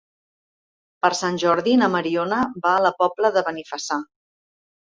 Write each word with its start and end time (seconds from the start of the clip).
Per 1.05 1.11
Sant 1.19 1.37
Jordi 1.43 1.75
na 1.83 1.91
Mariona 1.97 2.41
va 2.65 2.73
a 2.73 2.81
la 2.89 2.95
Pobla 3.03 3.33
de 3.39 3.47
Benifassà. 3.53 4.03